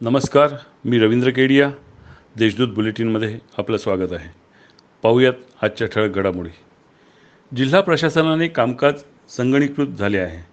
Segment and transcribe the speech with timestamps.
[0.00, 0.50] नमस्कार
[0.84, 1.70] मी रवींद्र केडिया.
[2.36, 4.28] देशदूत बुलेटिनमध्ये आपलं स्वागत आहे.
[5.02, 5.32] पाहूयात
[5.62, 6.48] आजच्या ठळक घडामोडी.
[7.56, 8.94] जिल्हा प्रशासनाने कामकाज
[9.28, 10.46] संगणीकृत झाले आहे.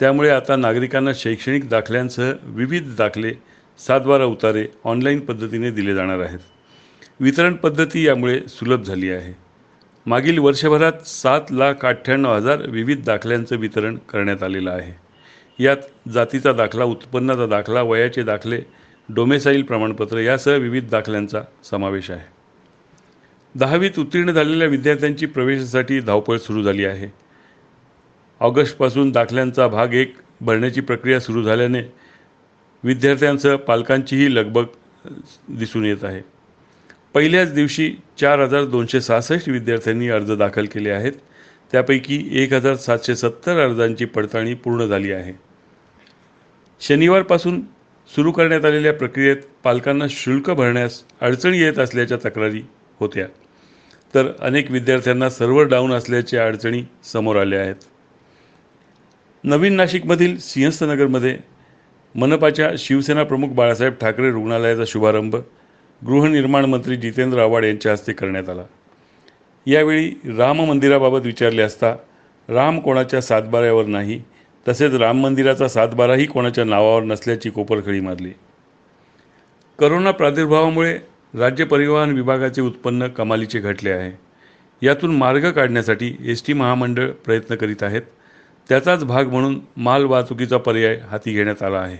[0.00, 3.32] त्यामुळे आता नागरिकांना शैक्षणिक दाखल्यांसह विविध दाखले
[3.78, 6.38] सातबारा उतारे ऑनलाईन पद्धतीने दिले जाणार आहेत.
[7.20, 9.34] वितरण पद्धती यामुळे सुलभ झाली आहे.
[10.06, 15.03] मागील वर्षभरात सात लाख अठ्ठ्याण्णव हजार विविध दाखल्यांचं वितरण करण्यात आलेलं आहे.
[15.58, 15.76] यात
[16.08, 18.60] जातीचा दाखला उत्पन्नाचा दाखला वयाचे दाखले
[19.08, 22.26] डोमेसाईल प्रमाणपत्र यासह विविध दाखल्यांचा समावेश आहे.
[23.54, 27.08] दहावीत उत्तीर्ण झालेल्या विद्यार्थ्यांची प्रवेशासाठी धावपळ सुरू झाली आहे.
[28.40, 31.82] ऑगस्टपासून दाखल्यांचा भाग एक भरण्याची प्रक्रिया सुरू झाल्याने
[32.84, 34.64] विद्यार्थ्यांसह पालकांचीही लगबग
[35.48, 36.20] दिसून येत आहे.
[37.14, 41.12] पहिल्याच दिवशी चार हजार दोनशे सहासष्ट विद्यार्थ्यांनी अर्ज दाखल केले आहेत.
[41.72, 45.32] त्यापैकी एक हजार सातशे सत्तर अर्जांची पडताळणी पूर्ण झाली आहे.
[46.88, 47.60] शनिवारपासून
[48.16, 52.60] सुरू करण्यात आलेल्या प्रक्रियेत पालकांना शुल्क भरण्यास अडचणी येत असल्याच्या तक्रारी
[53.00, 53.26] होत्या.
[54.14, 57.74] तर अनेक विद्यार्थ्यांना सर्व्हर डाऊन असल्याच्या अडचणी समोर आल्या आहेत.
[59.44, 61.38] नवीन नाशिकमधील सिंहस्थनगरमध्ये
[62.14, 65.36] मनपाच्या शिवसेना प्रमुख बाळासाहेब ठाकरे रुग्णालयाचा शुभारंभ
[66.06, 68.64] गृहनिर्माण मंत्री जितेंद्र आव्हाड यांच्या हस्ते करण्यात आला.
[69.66, 71.96] यावेळी राम मंदिराबाबत विचारले असता
[72.48, 74.22] राम कोणाच्या सातबाऱ्यावर नाही
[74.68, 78.32] तसेच राम मंदिराचा सातबाराही कोणाच्या नावावर नसल्याची कोपरखळी मारली.
[79.78, 80.98] करोना प्रादुर्भावामुळे
[81.34, 84.12] राज्य परिवहन विभागाचे उत्पन्न कमालीचे घटले आहे.
[84.82, 88.02] यातून मार्ग काढण्यासाठी एस टी महामंडळ प्रयत्न करीत आहेत.
[88.68, 91.98] त्याचाच भाग म्हणून माल वाहतुकीचा पर्याय हाती घेण्यात आला आहे.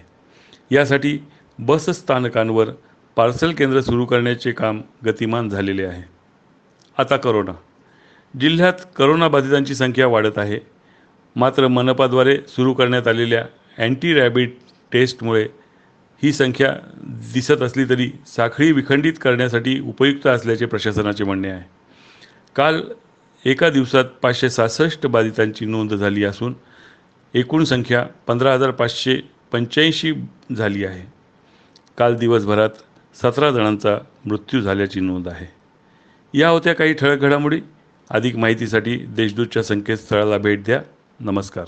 [0.71, 1.19] यासाठी
[1.59, 2.69] बस स्थानकांवर
[3.17, 6.03] पार्सल केंद्र सुरू करण्याचे काम गतिमान झालेले आहे.
[6.99, 7.53] आता करोना.
[8.41, 10.74] जिल्ह्यात करोनाबाधितांची संख्या वाढत आहे.
[11.37, 13.45] मात्र मनपाद्वारे सुरू करण्यात आलेल्या
[13.79, 14.57] अँटी रॅबिट
[14.93, 15.47] टेस्टमुळे
[16.23, 16.77] ही संख्या
[17.35, 21.63] दिसत असली तरी साखळी विखंडित करण्यासाठी उपयुक्त असल्याचे प्रशासनाचे म्हणणे आहे.
[22.57, 22.83] काल
[23.45, 26.55] एका दिवसात पाचशे सहासष्ट बाधितांची नोंद झाली असून
[27.35, 29.17] एकूण संख्या पंधरा हजार पाचशे
[29.53, 30.13] पंच्याऐंशी
[30.57, 31.13] झाली आहे.
[31.99, 32.71] काल दिवसभरात
[33.15, 35.47] सतरा जणांचा मृत्यू झाल्याची नोंद आहे.
[36.39, 37.61] या होत्या काही ठळक घडामोडी.
[38.11, 40.83] अधिक माहितीसाठी देशदूतच्या संकेतस्थळाला भेट द्या.
[41.21, 41.67] नमस्कार.